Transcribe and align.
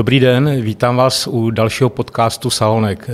Dobrý 0.00 0.20
den, 0.20 0.60
vítám 0.60 0.96
vás 0.96 1.26
u 1.26 1.50
dalšího 1.50 1.90
podcastu 1.90 2.50
Salonek. 2.50 3.10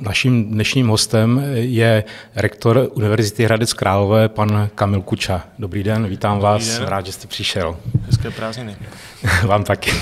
Naším 0.00 0.44
dnešním 0.44 0.88
hostem 0.88 1.42
je 1.54 2.04
rektor 2.36 2.88
Univerzity 2.94 3.44
Hradec 3.44 3.72
Králové, 3.72 4.28
pan 4.28 4.68
Kamil 4.74 5.02
Kuča. 5.02 5.42
Dobrý 5.58 5.82
den, 5.82 6.06
vítám 6.06 6.36
Dobrý 6.36 6.44
vás, 6.44 6.78
den. 6.78 6.88
rád, 6.88 7.06
že 7.06 7.12
jste 7.12 7.26
přišel. 7.26 7.76
Hezké 8.06 8.30
prázdniny. 8.30 8.76
Vám 9.46 9.64
taky. 9.64 9.92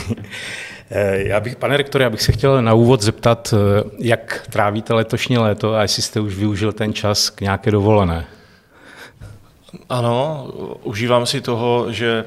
Já 1.13 1.41
bych, 1.41 1.57
pane 1.57 1.77
rektore, 1.77 2.05
já 2.05 2.11
bych 2.11 2.23
se 2.23 2.33
chtěl 2.33 2.63
na 2.63 2.75
úvod 2.75 3.03
zeptat, 3.03 3.55
jak 3.99 4.47
trávíte 4.51 4.95
letošní 4.95 5.39
léto 5.39 5.75
a 5.75 5.83
jestli 5.83 6.03
jste 6.03 6.21
už 6.21 6.35
využil 6.37 6.73
ten 6.73 6.93
čas 6.93 7.31
k 7.31 7.41
nějaké 7.41 7.71
dovolené. 7.71 8.27
Ano, 9.89 10.47
užívám 10.83 11.27
si 11.27 11.41
toho, 11.41 11.93
že 11.93 12.25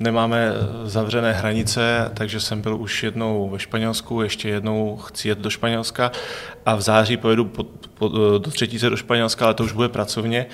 nemáme 0.00 0.52
zavřené 0.84 1.32
hranice, 1.32 2.10
takže 2.14 2.40
jsem 2.40 2.60
byl 2.60 2.76
už 2.76 3.02
jednou 3.02 3.48
ve 3.50 3.58
Španělsku, 3.58 4.22
ještě 4.22 4.48
jednou 4.48 4.96
chci 4.96 5.28
jet 5.28 5.38
do 5.38 5.50
Španělska 5.50 6.12
a 6.66 6.74
v 6.74 6.80
září 6.80 7.16
pojedu 7.16 7.44
po, 7.44 7.64
po, 7.94 8.08
do 8.38 8.50
třetíce 8.50 8.90
do 8.90 8.96
Španělska, 8.96 9.44
ale 9.44 9.54
to 9.54 9.64
už 9.64 9.72
bude 9.72 9.88
pracovně. 9.88 10.46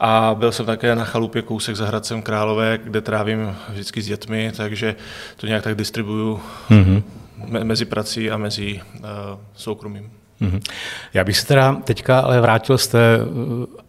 A 0.00 0.34
byl 0.38 0.52
jsem 0.52 0.66
také 0.66 0.94
na 0.94 1.04
chalupě 1.04 1.42
kousek 1.42 1.76
za 1.76 1.86
Hradcem 1.86 2.22
Králové, 2.22 2.78
kde 2.84 3.00
trávím 3.00 3.56
vždycky 3.68 4.02
s 4.02 4.06
dětmi, 4.06 4.52
takže 4.56 4.96
to 5.36 5.46
nějak 5.46 5.62
tak 5.64 5.74
distribuju 5.74 6.40
mm-hmm. 6.70 7.02
me, 7.46 7.64
mezi 7.64 7.84
prací 7.84 8.30
a 8.30 8.36
mezi 8.36 8.80
uh, 8.94 9.04
soukromím. 9.54 10.10
Mm-hmm. 10.42 10.60
Já 11.14 11.24
bych 11.24 11.38
se 11.38 11.46
teda 11.46 11.74
teďka 11.74 12.20
ale 12.20 12.40
vrátil 12.40 12.78
z 12.78 12.88
té 12.88 13.18
Eh, 13.18 13.83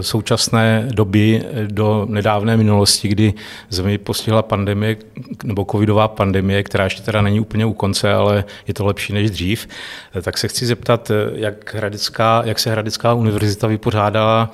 současné 0.00 0.88
doby 0.90 1.44
do 1.66 2.06
nedávné 2.10 2.56
minulosti, 2.56 3.08
kdy 3.08 3.34
zemi 3.68 3.98
postihla 3.98 4.42
pandemie 4.42 4.96
nebo 5.44 5.66
covidová 5.70 6.08
pandemie, 6.08 6.62
která 6.62 6.84
ještě 6.84 7.02
teda 7.02 7.22
není 7.22 7.40
úplně 7.40 7.66
u 7.66 7.72
konce, 7.72 8.12
ale 8.12 8.44
je 8.66 8.74
to 8.74 8.86
lepší 8.86 9.12
než 9.12 9.30
dřív, 9.30 9.68
eh, 10.14 10.22
tak 10.22 10.38
se 10.38 10.48
chci 10.48 10.66
zeptat, 10.66 11.10
eh, 11.10 11.14
jak, 11.34 11.74
Hradecká, 11.74 12.42
jak 12.44 12.58
se 12.58 12.70
Hradecká 12.70 13.14
univerzita 13.14 13.66
vypořádala, 13.66 14.50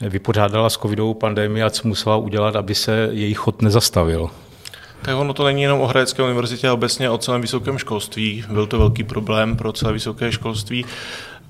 vypořádala 0.00 0.70
s 0.70 0.78
covidovou 0.78 1.14
pandemii 1.14 1.62
a 1.62 1.70
co 1.70 1.88
musela 1.88 2.16
udělat, 2.16 2.56
aby 2.56 2.74
se 2.74 3.08
její 3.12 3.34
chod 3.34 3.62
nezastavil. 3.62 4.30
Tak 5.02 5.16
ono 5.16 5.34
to 5.34 5.44
není 5.44 5.62
jenom 5.62 5.80
o 5.80 5.86
Hradecké 5.86 6.22
univerzitě, 6.22 6.68
ale 6.68 6.74
obecně 6.74 7.10
o 7.10 7.18
celém 7.18 7.40
vysokém 7.40 7.78
školství. 7.78 8.44
Byl 8.50 8.66
to 8.66 8.78
velký 8.78 9.04
problém 9.04 9.56
pro 9.56 9.72
celé 9.72 9.92
vysoké 9.92 10.32
školství 10.32 10.84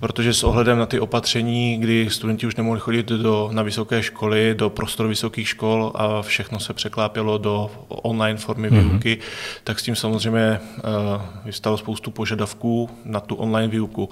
protože 0.01 0.34
s 0.34 0.45
ohledem 0.45 0.79
na 0.79 0.87
ty 0.87 1.01
opatření, 1.01 1.79
kdy 1.79 2.11
studenti 2.11 2.47
už 2.47 2.56
nemohli 2.56 2.81
chodit 2.81 3.06
do, 3.06 3.51
na 3.53 3.62
vysoké 3.62 4.03
školy, 4.03 4.55
do 4.59 4.70
prostoru 4.70 5.09
vysokých 5.09 5.48
škol 5.48 5.92
a 5.95 6.23
všechno 6.23 6.61
se 6.61 6.75
překlápělo 6.75 7.39
do 7.39 7.70
online 7.89 8.39
formy 8.39 8.70
mm-hmm. 8.70 8.91
výuky, 8.91 9.19
tak 9.65 9.79
s 9.79 9.83
tím 9.83 9.97
samozřejmě 9.97 10.61
uh, 10.61 11.23
vystalo 11.45 11.79
spoustu 11.79 12.11
požadavků 12.11 12.91
na 13.05 13.20
tu 13.20 13.34
online 13.34 13.69
výuku. 13.69 14.09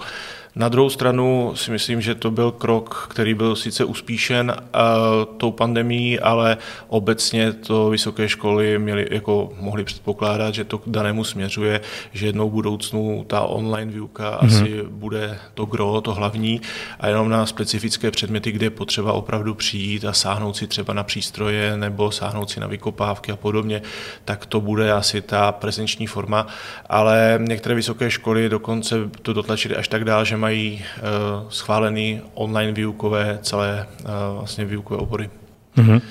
Na 0.55 0.69
druhou 0.69 0.89
stranu 0.89 1.51
si 1.55 1.71
myslím, 1.71 2.01
že 2.01 2.15
to 2.15 2.31
byl 2.31 2.51
krok, 2.51 3.07
který 3.11 3.33
byl 3.33 3.55
sice 3.55 3.85
uspíšen 3.85 4.55
uh, 4.57 5.35
tou 5.37 5.51
pandemí, 5.51 6.19
ale 6.19 6.57
obecně 6.87 7.53
to 7.53 7.89
vysoké 7.89 8.29
školy 8.29 8.79
měly, 8.79 9.07
jako 9.11 9.49
mohly 9.59 9.83
předpokládat, 9.83 10.53
že 10.53 10.63
to 10.63 10.77
k 10.77 10.83
danému 10.87 11.23
směřuje, 11.23 11.81
že 12.13 12.25
jednou 12.25 12.49
v 12.49 12.53
budoucnu 12.53 13.25
ta 13.27 13.41
online 13.41 13.91
výuka 13.91 14.39
mm-hmm. 14.41 14.45
asi 14.45 14.83
bude 14.89 15.39
to 15.53 15.65
gro, 15.65 16.01
to 16.01 16.13
hlavní 16.13 16.61
a 16.99 17.07
jenom 17.07 17.29
na 17.29 17.45
specifické 17.45 18.11
předměty, 18.11 18.51
kde 18.51 18.65
je 18.65 18.69
potřeba 18.69 19.13
opravdu 19.13 19.53
přijít 19.53 20.05
a 20.05 20.13
sáhnout 20.13 20.57
si 20.57 20.67
třeba 20.67 20.93
na 20.93 21.03
přístroje 21.03 21.77
nebo 21.77 22.11
sáhnout 22.11 22.49
si 22.49 22.59
na 22.59 22.67
vykopávky 22.67 23.31
a 23.31 23.35
podobně, 23.35 23.81
tak 24.25 24.45
to 24.45 24.61
bude 24.61 24.91
asi 24.91 25.21
ta 25.21 25.51
prezenční 25.51 26.07
forma, 26.07 26.47
ale 26.89 27.39
některé 27.41 27.75
vysoké 27.75 28.11
školy 28.11 28.49
dokonce 28.49 28.95
to 29.21 29.33
dotlačily 29.33 29.75
až 29.75 29.87
tak 29.87 30.03
dál, 30.03 30.25
že 30.25 30.38
mají 30.39 30.81
uh, 30.81 31.49
schválený 31.49 32.21
online 32.33 32.71
výukové 32.71 33.39
celé 33.41 33.87
uh, 33.99 34.09
vlastně 34.37 34.65
výukové 34.65 34.99
obory. 34.99 35.29
Mm-hmm. 35.77 36.01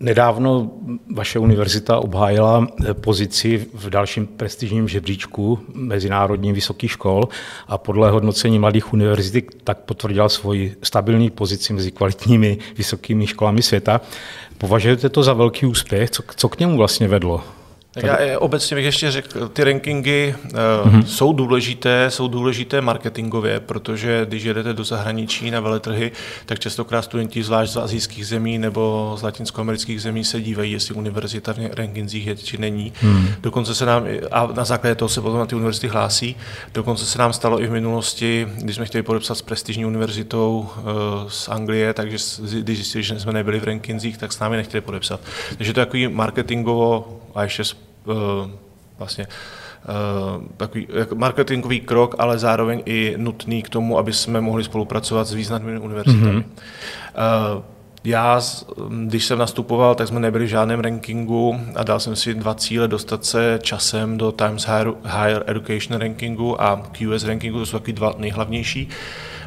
Nedávno 0.00 0.70
vaše 1.14 1.38
univerzita 1.38 1.98
obhájila 1.98 2.66
pozici 2.92 3.66
v 3.74 3.90
dalším 3.90 4.26
prestižním 4.26 4.88
žebříčku 4.88 5.58
mezinárodních 5.74 6.52
vysokých 6.54 6.90
škol 6.90 7.28
a 7.68 7.78
podle 7.78 8.10
hodnocení 8.10 8.58
mladých 8.58 8.92
univerzit 8.92 9.46
tak 9.64 9.78
potvrdila 9.78 10.28
svoji 10.28 10.76
stabilní 10.82 11.30
pozici 11.30 11.72
mezi 11.72 11.90
kvalitními 11.90 12.58
vysokými 12.76 13.26
školami 13.26 13.62
světa. 13.62 14.00
Považujete 14.58 15.08
to 15.08 15.22
za 15.22 15.32
velký 15.32 15.66
úspěch? 15.66 16.10
Co, 16.10 16.22
co 16.36 16.48
k 16.48 16.58
němu 16.58 16.76
vlastně 16.76 17.08
vedlo? 17.08 17.44
Tak 17.94 18.04
já 18.04 18.38
obecně 18.38 18.74
bych 18.74 18.84
ještě 18.84 19.10
řekl, 19.10 19.48
ty 19.48 19.64
rankingy 19.64 20.34
mm-hmm. 20.44 21.04
jsou 21.04 21.32
důležité, 21.32 22.10
jsou 22.10 22.28
důležité 22.28 22.80
marketingově, 22.80 23.60
protože 23.60 24.26
když 24.28 24.42
jedete 24.42 24.72
do 24.72 24.84
zahraničí 24.84 25.50
na 25.50 25.60
veletrhy, 25.60 26.12
tak 26.46 26.58
častokrát 26.58 27.04
studenti 27.04 27.42
zvlášť 27.42 27.72
z 27.72 27.76
azijských 27.76 28.26
zemí 28.26 28.58
nebo 28.58 29.14
z 29.18 29.22
latinskoamerických 29.22 30.02
zemí 30.02 30.24
se 30.24 30.40
dívají, 30.40 30.72
jestli 30.72 30.94
univerzita 30.94 31.52
v 31.52 31.56
rankingzích 31.74 32.26
je 32.26 32.36
či 32.36 32.58
není. 32.58 32.92
Mm. 33.02 33.28
Dokonce 33.40 33.74
se 33.74 33.86
nám, 33.86 34.04
a 34.30 34.48
na 34.54 34.64
základě 34.64 34.94
toho 34.94 35.08
se 35.08 35.20
potom 35.20 35.38
na 35.38 35.46
ty 35.46 35.54
univerzity 35.54 35.88
hlásí, 35.88 36.36
dokonce 36.74 37.06
se 37.06 37.18
nám 37.18 37.32
stalo 37.32 37.62
i 37.62 37.66
v 37.66 37.70
minulosti, 37.70 38.48
když 38.58 38.76
jsme 38.76 38.84
chtěli 38.84 39.02
podepsat 39.02 39.34
s 39.34 39.42
prestižní 39.42 39.86
univerzitou 39.86 40.68
uh, 40.76 40.84
z 41.28 41.48
Anglie, 41.48 41.94
takže 41.94 42.16
když 42.60 42.76
zjistili, 42.76 43.04
že 43.04 43.20
jsme 43.20 43.32
nebyli 43.32 43.60
v 43.60 43.64
rankingzích, 43.64 44.18
tak 44.18 44.32
s 44.32 44.38
námi 44.38 44.56
nechtěli 44.56 44.80
podepsat. 44.80 45.20
Takže 45.58 45.72
to 45.72 45.80
je 45.80 45.86
takový 45.86 46.08
marketingovo 46.08 47.18
a 47.34 47.42
ještě 47.42 47.64
Eh, 48.10 48.50
vlastně 48.98 49.26
eh, 49.26 50.46
takový 50.56 50.86
marketingový 51.14 51.80
krok, 51.80 52.14
ale 52.18 52.38
zároveň 52.38 52.82
i 52.86 53.14
nutný 53.16 53.62
k 53.62 53.68
tomu, 53.68 53.98
aby 53.98 54.12
jsme 54.12 54.40
mohli 54.40 54.64
spolupracovat 54.64 55.24
s 55.24 55.32
významnými 55.32 55.78
univerzitami. 55.78 56.32
Mm-hmm. 56.32 56.44
Já, 58.04 58.40
když 59.06 59.24
jsem 59.24 59.38
nastupoval, 59.38 59.94
tak 59.94 60.08
jsme 60.08 60.20
nebyli 60.20 60.44
v 60.44 60.48
žádném 60.48 60.80
rankingu 60.80 61.60
a 61.76 61.82
dal 61.82 62.00
jsem 62.00 62.16
si 62.16 62.34
dva 62.34 62.54
cíle 62.54 62.88
dostat 62.88 63.24
se 63.24 63.58
časem 63.62 64.18
do 64.18 64.32
Times 64.32 64.66
Higher 65.04 65.44
Education 65.46 66.00
rankingu 66.00 66.62
a 66.62 66.82
QS 66.92 67.24
rankingu, 67.24 67.58
to 67.58 67.66
jsou 67.66 67.78
taky 67.78 67.92
dva 67.92 68.14
nejhlavnější. 68.18 68.88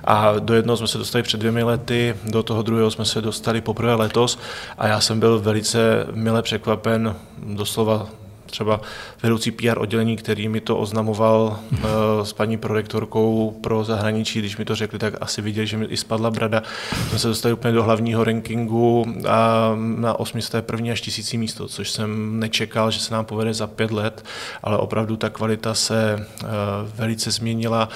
A 0.06 0.34
do 0.40 0.54
jednoho 0.54 0.78
jsme 0.78 0.88
se 0.88 0.98
dostali 0.98 1.24
před 1.24 1.38
dvěmi 1.38 1.64
lety, 1.64 2.16
do 2.26 2.44
toho 2.44 2.62
druhého 2.62 2.92
jsme 2.92 3.06
se 3.06 3.22
dostali 3.22 3.62
poprvé 3.62 3.96
letos. 3.96 4.40
A 4.78 4.88
já 4.88 5.02
jsem 5.02 5.20
byl 5.20 5.40
velice 5.40 6.08
mile 6.12 6.42
překvapen, 6.42 7.16
doslova 7.38 8.08
třeba 8.56 8.82
vedoucí 9.24 9.52
PR 9.52 9.78
oddělení, 9.78 10.16
který 10.16 10.48
mi 10.48 10.62
to 10.62 10.78
oznamoval 10.78 11.60
uh, 11.72 11.80
s 12.24 12.34
paní 12.34 12.58
prorektorkou 12.58 13.60
pro 13.62 13.84
zahraničí, 13.84 14.40
když 14.40 14.58
mi 14.58 14.66
to 14.66 14.76
řekli, 14.76 15.00
tak 15.00 15.14
asi 15.22 15.42
viděli, 15.42 15.68
že 15.68 15.78
mi 15.78 15.86
i 15.86 15.98
spadla 15.98 16.32
brada. 16.32 16.64
Jsme 17.10 17.20
se 17.20 17.28
dostali 17.28 17.54
úplně 17.54 17.74
do 17.74 17.84
hlavního 17.84 18.24
rankingu 18.24 19.06
a 19.28 19.72
na 19.76 20.20
801. 20.20 20.92
až 20.92 21.02
tisící 21.02 21.38
místo, 21.38 21.68
což 21.68 21.92
jsem 21.92 22.40
nečekal, 22.40 22.92
že 22.92 23.00
se 23.00 23.14
nám 23.14 23.26
povede 23.26 23.54
za 23.54 23.68
pět 23.68 23.92
let, 23.92 24.26
ale 24.64 24.78
opravdu 24.78 25.16
ta 25.16 25.30
kvalita 25.30 25.74
se 25.74 26.28
uh, 26.44 26.50
velice 26.96 27.32
změnila. 27.32 27.90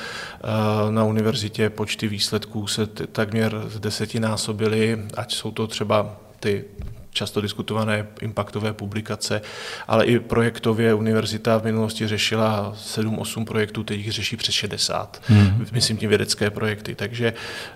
Uh, 0.43 0.91
na 0.91 1.03
univerzitě 1.03 1.69
počty 1.69 2.07
výsledků 2.07 2.67
se 2.67 2.85
takměr 2.87 3.61
desetinásobily, 3.79 5.01
ať 5.17 5.33
jsou 5.33 5.51
to 5.51 5.67
třeba 5.67 6.15
ty 6.39 6.65
často 7.11 7.41
diskutované 7.41 8.07
impaktové 8.21 8.73
publikace, 8.73 9.41
ale 9.87 10.05
i 10.05 10.19
projektově 10.19 10.93
univerzita 10.93 11.57
v 11.57 11.63
minulosti 11.63 12.07
řešila 12.07 12.73
7-8 12.77 13.45
projektů, 13.45 13.83
teď 13.83 13.97
jich 13.97 14.11
řeší 14.11 14.37
přes 14.37 14.55
60, 14.55 15.21
hmm. 15.25 15.65
myslím 15.71 15.97
tím 15.97 16.09
vědecké 16.09 16.49
projekty. 16.49 16.95
Takže 16.95 17.33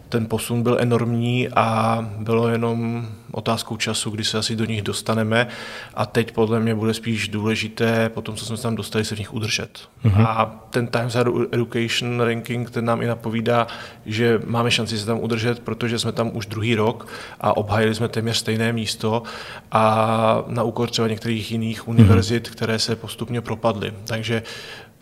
ten 0.09 0.25
posun 0.25 0.63
byl 0.63 0.77
enormní 0.80 1.50
a 1.50 2.00
bylo 2.19 2.50
jenom 2.50 3.07
otázkou 3.31 3.77
času, 3.77 4.09
kdy 4.09 4.24
se 4.24 4.38
asi 4.38 4.56
do 4.56 4.65
nich 4.65 4.81
dostaneme 4.81 5.47
a 5.94 6.06
teď 6.06 6.31
podle 6.31 6.59
mě 6.59 6.75
bude 6.75 6.94
spíš 6.94 7.27
důležité, 7.27 8.09
po 8.09 8.21
tom, 8.21 8.36
co 8.36 8.45
jsme 8.45 8.57
se 8.57 8.63
tam 8.63 8.75
dostali, 8.75 9.06
se 9.06 9.15
v 9.15 9.19
nich 9.19 9.33
udržet. 9.33 9.89
Hmm. 10.03 10.25
A 10.25 10.65
ten 10.69 10.88
Times 10.88 11.18
Education 11.51 12.21
Ranking, 12.21 12.71
ten 12.71 12.86
nám 12.86 13.01
i 13.01 13.07
napovídá, 13.07 13.68
že 14.06 14.41
máme 14.45 14.71
šanci 14.71 15.00
se 15.00 15.06
tam 15.06 15.19
udržet, 15.19 15.59
protože 15.59 16.00
jsme 16.00 16.12
tam 16.12 16.31
už 16.33 16.45
druhý 16.45 16.75
rok 16.75 17.07
a 17.41 17.57
obhájili 17.57 17.95
jsme 17.95 18.07
téměř 18.07 18.38
stejné 18.38 18.74
místo 18.74 19.24
a 19.71 20.44
na 20.47 20.63
úkor 20.63 20.89
třeba 20.89 21.07
některých 21.07 21.51
jiných 21.51 21.88
univerzit, 21.88 22.47
mm-hmm. 22.47 22.51
které 22.51 22.80
se 22.80 22.95
postupně 22.95 23.41
propadly. 23.41 23.94
Takže 24.07 24.44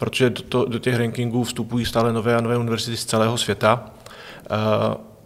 protože 0.01 0.30
do, 0.30 0.42
to, 0.42 0.66
do 0.66 0.80
těch 0.80 0.98
rankingů 0.98 1.44
vstupují 1.44 1.86
stále 1.86 2.13
nové 2.13 2.36
a 2.36 2.42
nové 2.42 2.57
univerzity 2.57 2.98
z 2.98 3.06
celého 3.06 3.38
světa, 3.38 3.83
uh, 4.51 4.57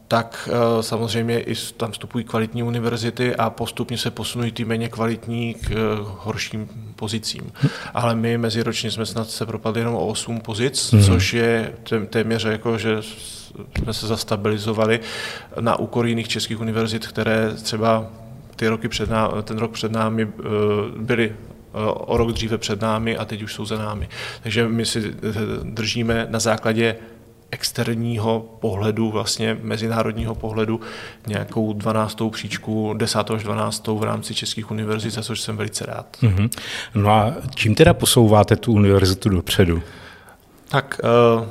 tak 0.07 0.49
uh, 0.51 0.81
samozřejmě 0.81 1.39
i 1.39 1.55
tam 1.77 1.91
vstupují 1.91 2.25
kvalitní 2.25 2.63
univerzity 2.63 3.35
a 3.35 3.49
postupně 3.49 3.97
se 3.97 4.11
posunují 4.11 4.51
ty 4.51 4.65
méně 4.65 4.89
kvalitní 4.89 5.53
k 5.53 5.69
uh, 5.69 5.77
horším 6.19 6.69
pozicím. 6.95 7.51
Ale 7.93 8.15
my 8.15 8.37
meziročně 8.37 8.91
jsme 8.91 9.05
snad 9.05 9.29
se 9.29 9.45
propadli 9.45 9.81
jenom 9.81 9.95
o 9.95 10.07
8 10.07 10.39
pozic, 10.39 10.91
mm. 10.91 11.03
což 11.03 11.33
je 11.33 11.73
téměř 12.09 12.45
jako, 12.45 12.77
že 12.77 12.97
jsme 13.77 13.93
se 13.93 14.07
zastabilizovali 14.07 14.99
na 15.59 15.79
úkor 15.79 16.07
jiných 16.07 16.27
českých 16.27 16.59
univerzit, 16.59 17.07
které 17.07 17.51
třeba 17.63 18.07
ty 18.55 18.67
roky 18.67 18.87
před 18.87 19.09
námi, 19.09 19.33
ten 19.43 19.57
rok 19.57 19.71
před 19.71 19.91
námi 19.91 20.27
eh, 20.27 20.43
byly 20.97 21.35
o 21.93 22.17
rok 22.17 22.31
dříve 22.31 22.57
před 22.57 22.81
námi 22.81 23.17
a 23.17 23.25
teď 23.25 23.41
už 23.41 23.53
jsou 23.53 23.65
za 23.65 23.77
námi. 23.77 24.09
Takže 24.43 24.67
my 24.67 24.85
si 24.85 25.13
držíme 25.63 26.27
na 26.29 26.39
základě 26.39 26.95
externího 27.51 28.57
pohledu, 28.59 29.11
vlastně 29.11 29.57
mezinárodního 29.61 30.35
pohledu, 30.35 30.79
nějakou 31.27 31.73
12. 31.73 32.17
příčku, 32.31 32.93
10. 32.97 33.31
až 33.31 33.43
12. 33.43 33.87
v 33.87 34.03
rámci 34.03 34.35
českých 34.35 34.71
univerzit, 34.71 35.13
za 35.13 35.21
což 35.21 35.41
jsem 35.41 35.57
velice 35.57 35.85
rád. 35.85 36.17
Mm-hmm. 36.21 36.49
No 36.95 37.09
a 37.09 37.33
čím 37.55 37.75
teda 37.75 37.93
posouváte 37.93 38.55
tu 38.55 38.73
univerzitu 38.73 39.29
dopředu? 39.29 39.81
Tak 40.69 41.01
uh, 41.03 41.47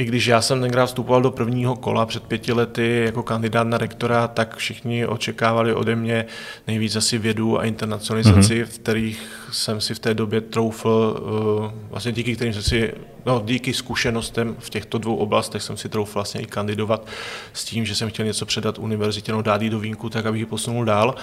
i 0.00 0.04
když 0.04 0.26
já 0.26 0.42
jsem 0.42 0.60
tenkrát 0.60 0.86
vstupoval 0.86 1.22
do 1.22 1.30
prvního 1.30 1.76
kola 1.76 2.06
před 2.06 2.22
pěti 2.22 2.52
lety 2.52 3.02
jako 3.04 3.22
kandidát 3.22 3.66
na 3.66 3.78
rektora, 3.78 4.28
tak 4.28 4.56
všichni 4.56 5.06
očekávali 5.06 5.74
ode 5.74 5.96
mě 5.96 6.26
nejvíc 6.66 6.96
asi 6.96 7.18
vědu 7.18 7.58
a 7.58 7.64
internacionalizaci, 7.64 8.62
mm-hmm. 8.62 8.66
v 8.66 8.78
kterých 8.78 9.22
jsem 9.52 9.80
si 9.80 9.94
v 9.94 9.98
té 9.98 10.14
době 10.14 10.40
troufl, 10.40 11.22
eh, 11.68 11.72
vlastně 11.90 12.12
díky 12.12 12.36
kterým 12.36 12.52
jsem 12.52 12.62
si, 12.62 12.92
no 13.26 13.42
díky 13.44 13.74
zkušenostem 13.74 14.56
v 14.58 14.70
těchto 14.70 14.98
dvou 14.98 15.16
oblastech 15.16 15.62
jsem 15.62 15.76
si 15.76 15.88
troufl 15.88 16.14
vlastně 16.14 16.40
i 16.40 16.46
kandidovat 16.46 17.06
s 17.52 17.64
tím, 17.64 17.86
že 17.86 17.94
jsem 17.94 18.10
chtěl 18.10 18.26
něco 18.26 18.46
předat 18.46 18.78
univerzitě, 18.78 19.32
no 19.32 19.42
dát 19.42 19.62
jí 19.62 19.70
do 19.70 19.78
vínku, 19.78 20.10
tak 20.10 20.26
abych 20.26 20.40
ji 20.40 20.46
posunul 20.46 20.84
dál. 20.84 21.14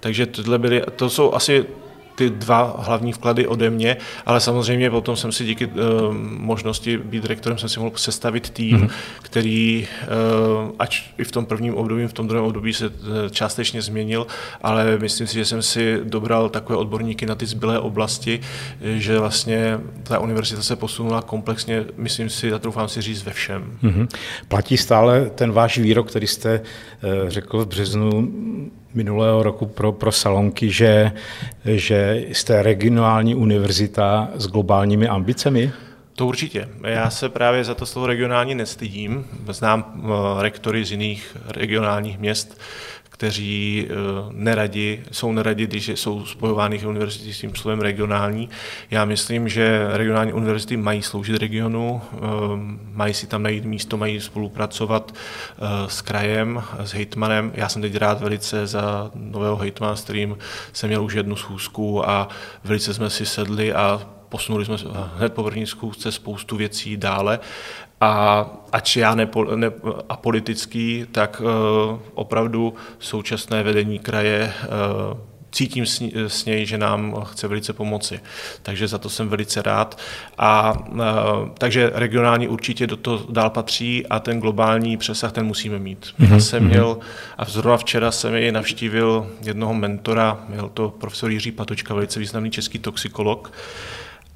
Takže 0.00 0.26
tohle 0.26 0.58
byly, 0.58 0.82
to 0.96 1.10
jsou 1.10 1.34
asi 1.34 1.64
ty 2.16 2.30
dva 2.30 2.76
hlavní 2.78 3.12
vklady 3.12 3.46
ode 3.46 3.70
mě, 3.70 3.96
ale 4.26 4.40
samozřejmě 4.40 4.90
potom 4.90 5.16
jsem 5.16 5.32
si 5.32 5.44
díky 5.44 5.66
uh, 5.66 5.72
možnosti 6.20 6.98
být 6.98 7.24
rektorem 7.24 7.58
jsem 7.58 7.68
si 7.68 7.80
mohl 7.80 7.92
sestavit 7.96 8.50
tým, 8.50 8.78
mm-hmm. 8.78 8.90
který 9.22 9.88
uh, 10.64 10.70
ať 10.78 11.02
i 11.18 11.24
v 11.24 11.32
tom 11.32 11.46
prvním 11.46 11.74
období, 11.74 12.06
v 12.06 12.12
tom 12.12 12.28
druhém 12.28 12.44
období 12.44 12.72
se 12.72 12.88
uh, 12.88 12.92
částečně 13.30 13.82
změnil, 13.82 14.26
ale 14.62 14.98
myslím 14.98 15.26
si, 15.26 15.34
že 15.34 15.44
jsem 15.44 15.62
si 15.62 16.00
dobral 16.04 16.48
takové 16.48 16.76
odborníky 16.76 17.26
na 17.26 17.34
ty 17.34 17.46
zbylé 17.46 17.80
oblasti, 17.80 18.40
že 18.80 19.18
vlastně 19.18 19.80
ta 20.02 20.18
univerzita 20.18 20.62
se 20.62 20.76
posunula 20.76 21.22
komplexně, 21.22 21.84
myslím 21.96 22.30
si, 22.30 22.52
a 22.52 22.58
troufám 22.58 22.88
si 22.88 23.02
říct 23.02 23.22
ve 23.24 23.32
všem. 23.32 23.78
Mm-hmm. 23.82 24.08
Platí 24.48 24.76
stále 24.76 25.30
ten 25.34 25.52
váš 25.52 25.78
výrok, 25.78 26.08
který 26.08 26.26
jste 26.26 26.60
uh, 26.60 27.28
řekl 27.28 27.64
v 27.64 27.68
březnu 27.68 28.28
minulého 28.96 29.42
roku 29.42 29.66
pro, 29.66 29.92
pro 29.92 30.12
Salonky, 30.12 30.70
že, 30.70 31.12
že 31.64 32.24
jste 32.28 32.62
regionální 32.62 33.34
univerzita 33.34 34.28
s 34.34 34.46
globálními 34.46 35.08
ambicemi? 35.08 35.72
To 36.16 36.26
určitě. 36.26 36.68
Já 36.84 37.10
se 37.10 37.28
právě 37.28 37.64
za 37.64 37.74
to 37.74 37.86
slovo 37.86 38.06
regionální 38.06 38.54
nestydím. 38.54 39.26
Znám 39.48 40.02
eh, 40.04 40.42
rektory 40.42 40.84
z 40.84 40.90
jiných 40.90 41.36
regionálních 41.46 42.18
měst, 42.18 42.60
kteří 43.16 43.86
eh, 43.88 43.94
neradi, 44.32 45.02
jsou 45.12 45.32
neradi, 45.32 45.66
když 45.66 45.88
jsou 45.88 46.24
spojovány 46.24 46.86
univerzity 46.86 47.34
s 47.34 47.40
tím 47.40 47.54
slovem 47.54 47.80
regionální. 47.80 48.48
Já 48.90 49.04
myslím, 49.04 49.48
že 49.48 49.88
regionální 49.92 50.32
univerzity 50.32 50.76
mají 50.76 51.02
sloužit 51.02 51.36
regionu, 51.36 52.02
eh, 52.12 52.18
mají 52.92 53.14
si 53.14 53.26
tam 53.26 53.42
najít 53.42 53.64
místo, 53.64 53.96
mají 53.96 54.20
spolupracovat 54.20 55.14
eh, 55.14 55.90
s 55.90 56.02
krajem, 56.02 56.62
s 56.84 56.92
hejtmanem. 56.92 57.52
Já 57.54 57.68
jsem 57.68 57.82
teď 57.82 57.96
rád 57.96 58.20
velice 58.20 58.66
za 58.66 59.10
nového 59.14 59.56
hejtmana, 59.56 59.96
s 59.96 60.04
kterým 60.04 60.38
jsem 60.72 60.88
měl 60.88 61.04
už 61.04 61.14
jednu 61.14 61.36
schůzku 61.36 62.08
a 62.08 62.28
velice 62.64 62.94
jsme 62.94 63.10
si 63.10 63.26
sedli 63.26 63.72
a 63.72 64.15
posunuli 64.28 64.64
jsme 64.64 64.76
hned 65.16 65.32
po 65.32 65.42
první 65.42 65.66
zkoušce 65.66 66.12
spoustu 66.12 66.56
věcí 66.56 66.96
dále 66.96 67.38
a 68.00 68.46
ač 68.72 68.96
já 68.96 69.14
nepo, 69.14 69.56
ne, 69.56 69.70
apolitický, 70.08 71.06
tak 71.12 71.42
uh, 71.44 72.00
opravdu 72.14 72.74
současné 72.98 73.62
vedení 73.62 73.98
kraje 73.98 74.52
uh, 75.12 75.18
cítím 75.50 75.86
s, 75.86 76.02
s 76.26 76.44
něj, 76.44 76.66
že 76.66 76.78
nám 76.78 77.24
chce 77.24 77.48
velice 77.48 77.72
pomoci. 77.72 78.20
Takže 78.62 78.88
za 78.88 78.98
to 78.98 79.08
jsem 79.08 79.28
velice 79.28 79.62
rád. 79.62 79.98
A 80.38 80.78
uh, 80.88 80.98
takže 81.58 81.90
regionální 81.94 82.48
určitě 82.48 82.86
do 82.86 82.96
toho 82.96 83.26
dál 83.30 83.50
patří 83.50 84.06
a 84.06 84.20
ten 84.20 84.40
globální 84.40 84.96
přesah 84.96 85.32
ten 85.32 85.46
musíme 85.46 85.78
mít. 85.78 86.06
Mm-hmm. 86.20 86.32
Já 86.32 86.40
jsem 86.40 86.62
mhm. 86.62 86.70
měl, 86.70 86.98
a 87.38 87.44
zrovna 87.44 87.76
včera 87.76 88.10
jsem 88.10 88.34
jej 88.34 88.52
navštívil 88.52 89.30
jednoho 89.42 89.74
mentora, 89.74 90.44
měl 90.48 90.70
to 90.74 90.90
profesor 90.90 91.30
Jiří 91.30 91.52
Patočka, 91.52 91.94
velice 91.94 92.20
významný 92.20 92.50
český 92.50 92.78
toxikolog, 92.78 93.52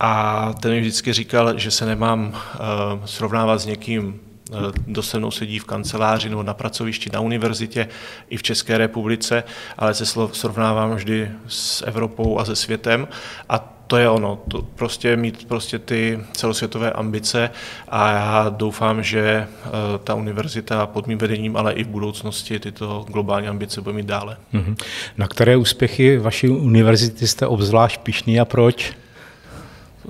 a 0.00 0.52
ten 0.60 0.72
mi 0.72 0.80
vždycky 0.80 1.12
říkal, 1.12 1.58
že 1.58 1.70
se 1.70 1.86
nemám 1.86 2.28
uh, 2.28 3.04
srovnávat 3.04 3.58
s 3.58 3.66
někým, 3.66 4.20
uh, 4.50 4.60
kdo 4.86 5.02
se 5.02 5.18
mnou 5.18 5.30
sedí 5.30 5.58
v 5.58 5.64
kanceláři 5.64 6.28
nebo 6.28 6.42
na 6.42 6.54
pracovišti 6.54 7.10
na 7.12 7.20
univerzitě 7.20 7.88
i 8.28 8.36
v 8.36 8.42
České 8.42 8.78
republice, 8.78 9.44
ale 9.78 9.94
se 9.94 10.06
srovnávám 10.32 10.94
vždy 10.94 11.30
s 11.48 11.86
Evropou 11.86 12.38
a 12.38 12.44
se 12.44 12.56
světem. 12.56 13.08
A 13.48 13.58
to 13.86 13.96
je 13.96 14.08
ono, 14.08 14.42
to 14.48 14.62
prostě 14.62 15.16
mít 15.16 15.48
prostě 15.48 15.78
ty 15.78 16.20
celosvětové 16.32 16.92
ambice 16.92 17.50
a 17.88 18.12
já 18.12 18.48
doufám, 18.48 19.02
že 19.02 19.48
uh, 19.64 19.70
ta 20.04 20.14
univerzita 20.14 20.86
pod 20.86 21.06
mým 21.06 21.18
vedením, 21.18 21.56
ale 21.56 21.72
i 21.72 21.84
v 21.84 21.88
budoucnosti 21.88 22.58
tyto 22.58 23.04
globální 23.08 23.48
ambice 23.48 23.80
bude 23.80 23.94
mít 23.94 24.06
dále. 24.06 24.36
Mm-hmm. 24.54 24.76
Na 25.18 25.28
které 25.28 25.56
úspěchy 25.56 26.18
vaší 26.18 26.48
univerzity 26.48 27.26
jste 27.26 27.46
obzvlášť 27.46 28.00
pišný 28.00 28.40
a 28.40 28.44
proč? 28.44 28.94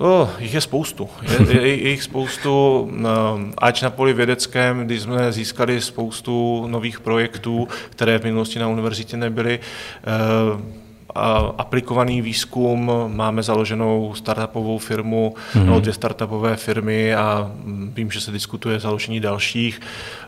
Oh, 0.03 0.29
jich 0.39 0.53
je 0.53 0.61
spoustu. 0.61 1.09
Je, 1.21 1.55
je, 1.55 1.77
je 1.77 1.89
jich 1.89 2.03
spoustu, 2.03 2.87
ehm, 2.91 3.53
ať 3.57 3.81
na 3.81 3.89
poli 3.89 4.13
vědeckém, 4.13 4.85
kdy 4.85 4.99
jsme 4.99 5.31
získali 5.31 5.81
spoustu 5.81 6.67
nových 6.67 6.99
projektů, 6.99 7.67
které 7.89 8.19
v 8.19 8.23
minulosti 8.23 8.59
na 8.59 8.67
univerzitě 8.67 9.17
nebyly. 9.17 9.59
Aplikovaný 11.57 12.21
výzkum, 12.21 12.91
máme 13.07 13.43
založenou 13.43 14.13
startupovou 14.15 14.77
firmu, 14.77 15.33
mm-hmm. 15.53 15.65
no, 15.65 15.79
dvě 15.79 15.93
startupové 15.93 16.55
firmy 16.55 17.15
a 17.15 17.51
vím, 17.93 18.11
že 18.11 18.21
se 18.21 18.31
diskutuje 18.31 18.79
založení 18.79 19.19
dalších. 19.19 19.81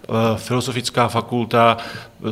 Eh, 0.09 0.37
filozofická 0.37 1.07
fakulta, 1.07 1.77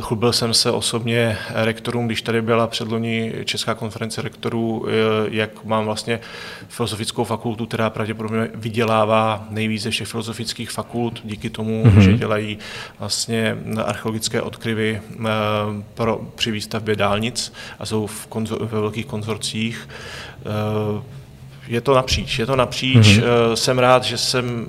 chlubil 0.00 0.32
jsem 0.32 0.54
se 0.54 0.70
osobně 0.70 1.38
rektorům, 1.54 2.06
když 2.06 2.22
tady 2.22 2.42
byla 2.42 2.66
předloni 2.66 3.32
Česká 3.44 3.74
konference 3.74 4.22
rektorů, 4.22 4.86
eh, 4.88 4.92
jak 5.30 5.64
mám 5.64 5.84
vlastně 5.84 6.20
filozofickou 6.68 7.24
fakultu, 7.24 7.66
která 7.66 7.90
pravděpodobně 7.90 8.50
vydělává 8.54 9.46
nejvíce 9.50 9.90
všech 9.90 10.08
filozofických 10.08 10.70
fakult, 10.70 11.20
díky 11.24 11.50
tomu, 11.50 11.84
mm-hmm. 11.84 11.98
že 11.98 12.12
dělají 12.12 12.58
vlastně 12.98 13.56
archeologické 13.84 14.42
odkryvy 14.42 15.00
eh, 15.02 15.28
pro, 15.94 16.20
při 16.34 16.50
výstavbě 16.50 16.96
dálnic 16.96 17.52
a 17.78 17.86
jsou 17.86 18.06
v 18.06 18.26
konzor, 18.46 18.66
ve 18.66 18.80
velkých 18.80 19.06
konzorcích 19.06 19.88
je 21.72 21.80
to 21.80 21.94
napříč, 21.94 22.38
je 22.38 22.46
to 22.46 22.56
napříč. 22.56 23.06
Mm-hmm. 23.06 23.52
Jsem 23.54 23.78
rád, 23.78 24.04
že 24.04 24.18
jsem 24.18 24.66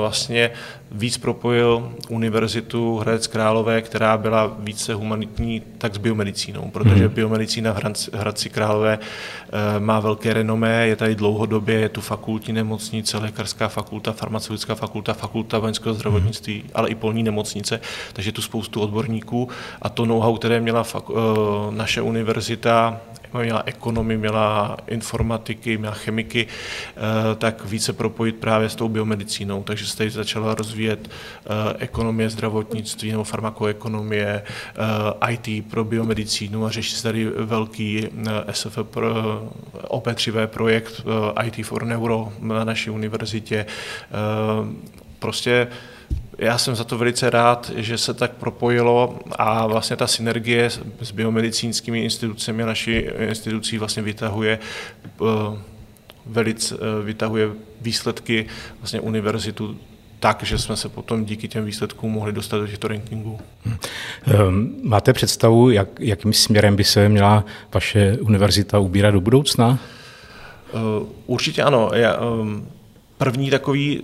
vlastně 0.00 0.50
víc 0.92 1.18
propojil 1.18 1.92
univerzitu 2.08 2.98
Hradec 2.98 3.26
Králové, 3.26 3.82
která 3.82 4.16
byla 4.18 4.56
více 4.58 4.94
humanitní, 4.94 5.62
tak 5.78 5.94
s 5.94 5.98
biomedicínou, 5.98 6.70
protože 6.72 7.04
hmm. 7.04 7.14
biomedicína 7.14 7.72
v 7.72 8.08
Hradci 8.12 8.50
Králové 8.50 8.98
eh, 8.98 9.80
má 9.80 10.00
velké 10.00 10.32
renomé, 10.32 10.86
je 10.86 10.96
tady 10.96 11.14
dlouhodobě, 11.14 11.80
je 11.80 11.88
tu 11.88 12.00
fakultní 12.00 12.52
nemocnice, 12.52 13.18
lékařská 13.18 13.68
fakulta, 13.68 14.12
farmaceutická 14.12 14.74
fakulta, 14.74 15.12
fakulta 15.12 15.58
vojenského 15.58 15.94
zdravotnictví, 15.94 16.60
hmm. 16.60 16.70
ale 16.74 16.88
i 16.88 16.94
polní 16.94 17.22
nemocnice, 17.22 17.80
takže 18.12 18.32
tu 18.32 18.42
spoustu 18.42 18.80
odborníků 18.80 19.48
a 19.82 19.88
to 19.88 20.06
know-how, 20.06 20.36
které 20.36 20.60
měla 20.60 20.82
fak- 20.82 21.14
eh, 21.70 21.76
naše 21.76 22.02
univerzita, 22.02 23.00
měla 23.38 23.62
ekonomii, 23.66 24.18
měla 24.18 24.76
informatiky, 24.86 25.78
měla 25.78 25.94
chemiky, 25.94 26.46
eh, 26.46 27.00
tak 27.34 27.64
více 27.64 27.92
propojit 27.92 28.36
právě 28.36 28.68
s 28.68 28.74
tou 28.74 28.88
biomedicínou. 28.88 29.62
Takže 29.62 29.86
se 29.86 29.96
tady 29.96 30.10
začala 30.10 30.54
rozvíjet 30.54 31.10
eh, 31.10 31.48
ekonomie 31.78 32.30
zdravotnictví 32.30 33.10
nebo 33.10 33.24
farmakoekonomie, 33.24 34.42
eh, 35.28 35.32
IT 35.32 35.70
pro 35.70 35.84
biomedicínu 35.84 36.66
a 36.66 36.70
řeší 36.70 36.96
se 36.96 37.02
tady 37.02 37.24
velký 37.24 38.08
SF 38.50 38.78
pro 38.82 39.14
OP3V 39.88 40.46
projekt 40.46 41.02
IT 41.44 41.66
for 41.66 41.84
Neuro 41.84 42.32
na 42.40 42.64
naší 42.64 42.90
univerzitě. 42.90 43.66
Prostě 45.18 45.68
já 46.40 46.58
jsem 46.58 46.74
za 46.74 46.84
to 46.84 46.98
velice 46.98 47.30
rád, 47.30 47.70
že 47.76 47.98
se 47.98 48.14
tak 48.14 48.32
propojilo 48.32 49.18
a 49.30 49.66
vlastně 49.66 49.96
ta 49.96 50.06
synergie 50.06 50.70
s 51.00 51.12
biomedicínskými 51.12 52.02
institucemi 52.02 52.62
a 52.62 52.66
naší 52.66 52.92
institucí 53.28 53.78
vlastně 53.78 54.02
vytahuje 54.02 54.58
eh, 55.06 55.24
velice, 56.26 56.74
eh, 56.74 57.04
vytahuje 57.04 57.48
výsledky 57.80 58.46
vlastně 58.78 59.00
univerzitu 59.00 59.78
tak, 60.20 60.42
že 60.42 60.58
jsme 60.58 60.76
se 60.76 60.88
potom 60.88 61.24
díky 61.24 61.48
těm 61.48 61.64
výsledkům 61.64 62.12
mohli 62.12 62.32
dostat 62.32 62.58
do 62.58 62.66
těchto 62.66 62.88
rankingů. 62.88 63.38
Hm. 63.66 64.80
Máte 64.82 65.12
představu, 65.12 65.70
jak, 65.70 65.88
jakým 66.00 66.32
směrem 66.32 66.76
by 66.76 66.84
se 66.84 67.08
měla 67.08 67.44
vaše 67.74 68.18
univerzita 68.20 68.78
ubírat 68.78 69.14
do 69.14 69.20
budoucna? 69.20 69.78
Eh, 70.68 71.06
určitě 71.26 71.62
ano. 71.62 71.90
První 73.18 73.50
takový 73.50 74.02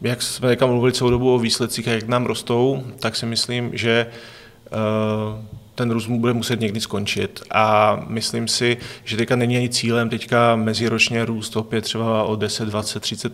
jak 0.00 0.22
jsme 0.22 0.56
mluvili 0.66 0.92
celou 0.92 1.10
dobu 1.10 1.34
o 1.34 1.38
výsledcích 1.38 1.88
a 1.88 1.92
jak 1.92 2.08
nám 2.08 2.26
rostou, 2.26 2.82
tak 3.00 3.16
si 3.16 3.26
myslím, 3.26 3.70
že 3.72 4.06
uh, 4.06 5.44
ten 5.78 5.90
růst 5.90 6.06
bude 6.06 6.32
muset 6.32 6.60
někdy 6.60 6.80
skončit. 6.80 7.42
A 7.50 7.96
myslím 8.08 8.48
si, 8.48 8.76
že 9.04 9.16
teďka 9.16 9.36
není 9.36 9.56
ani 9.56 9.68
cílem 9.68 10.08
teďka 10.08 10.56
meziročně 10.56 11.24
růst 11.24 11.56
opět 11.56 11.82
třeba 11.82 12.22
o 12.22 12.36
10, 12.36 12.68
20, 12.68 13.00
30 13.00 13.32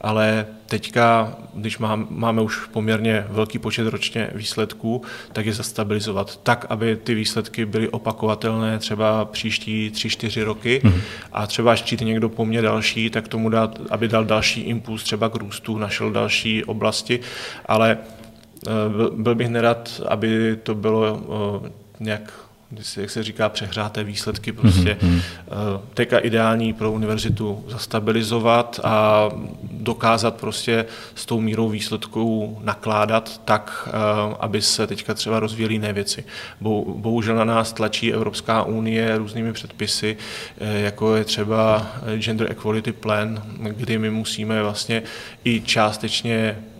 ale 0.00 0.46
teďka, 0.66 1.36
když 1.54 1.78
máme, 1.78 2.06
máme 2.10 2.42
už 2.42 2.66
poměrně 2.66 3.26
velký 3.28 3.58
počet 3.58 3.86
ročně 3.86 4.30
výsledků, 4.34 5.02
tak 5.32 5.46
je 5.46 5.52
zastabilizovat 5.52 6.40
tak, 6.42 6.66
aby 6.68 6.96
ty 6.96 7.14
výsledky 7.14 7.66
byly 7.66 7.88
opakovatelné 7.88 8.78
třeba 8.78 9.24
příští 9.24 9.90
3-4 9.94 10.44
roky. 10.44 10.80
Mm-hmm. 10.84 11.00
a 11.32 11.46
třeba 11.46 11.72
až 11.72 11.82
přijde 11.82 12.04
někdo 12.04 12.28
po 12.28 12.44
mně 12.44 12.62
další, 12.62 13.10
tak 13.10 13.28
tomu 13.28 13.48
dát, 13.48 13.80
aby 13.90 14.08
dal 14.08 14.24
další 14.24 14.60
impuls 14.60 15.02
třeba 15.02 15.28
k 15.28 15.34
růstu, 15.34 15.78
našel 15.78 16.10
další 16.10 16.64
oblasti, 16.64 17.20
ale 17.66 17.98
byl 19.16 19.34
bych 19.34 19.48
nerad, 19.48 20.00
aby 20.08 20.58
to 20.62 20.74
bylo 20.74 21.22
eh, 21.66 21.70
nějak 22.00 22.32
jak 22.96 23.10
se 23.10 23.22
říká, 23.22 23.48
přehráté 23.48 24.04
výsledky 24.04 24.52
prostě 24.52 24.96
mm-hmm. 25.00 25.20
teďka 25.94 26.18
ideální 26.18 26.72
pro 26.72 26.92
univerzitu 26.92 27.64
zastabilizovat 27.68 28.80
a 28.84 29.28
dokázat 29.72 30.34
prostě 30.34 30.84
s 31.14 31.26
tou 31.26 31.40
mírou 31.40 31.68
výsledků 31.68 32.58
nakládat 32.62 33.40
tak, 33.44 33.88
eh, 33.88 34.34
aby 34.40 34.62
se 34.62 34.86
teďka 34.86 35.14
třeba 35.14 35.40
rozvíjely 35.40 35.74
jiné 35.74 35.92
věci. 35.92 36.24
Bohužel 36.60 37.36
na 37.36 37.44
nás 37.44 37.72
tlačí 37.72 38.12
Evropská 38.12 38.62
unie 38.62 39.18
různými 39.18 39.52
předpisy, 39.52 40.16
eh, 40.58 40.80
jako 40.80 41.16
je 41.16 41.24
třeba 41.24 41.86
Gender 42.18 42.50
Equality 42.50 42.92
Plan, 42.92 43.42
kdy 43.60 43.98
my 43.98 44.10
musíme 44.10 44.62
vlastně 44.62 45.02
i 45.44 45.60
částečně 45.60 46.56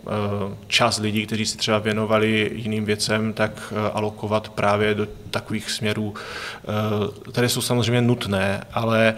čas 0.67 0.99
lidí, 0.99 1.25
kteří 1.25 1.45
si 1.45 1.57
třeba 1.57 1.79
věnovali 1.79 2.51
jiným 2.55 2.85
věcem, 2.85 3.33
tak 3.33 3.51
eh, 3.71 3.91
alokovat 3.91 4.49
právě 4.49 4.95
do 4.95 5.07
takových 5.29 5.71
směrů, 5.71 6.13
eh, 6.15 7.31
které 7.31 7.49
jsou 7.49 7.61
samozřejmě 7.61 8.01
nutné, 8.01 8.63
ale 8.73 9.15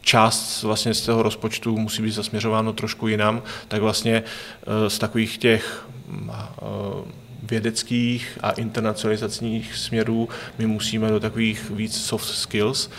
část 0.00 0.62
vlastně 0.62 0.94
z 0.94 1.00
toho 1.00 1.22
rozpočtu 1.22 1.78
musí 1.78 2.02
být 2.02 2.10
zasměřováno 2.10 2.72
trošku 2.72 3.08
jinam, 3.08 3.42
tak 3.68 3.80
vlastně 3.80 4.22
z 4.88 4.98
takových 4.98 5.38
těch 5.38 5.86
vědeckých 7.42 8.38
a 8.40 8.50
internacionalizačních 8.50 9.74
směrů 9.76 10.28
my 10.58 10.66
musíme 10.66 11.10
do 11.10 11.20
takových 11.20 11.70
víc 11.70 12.00
soft 12.00 12.28
skills, 12.28 12.90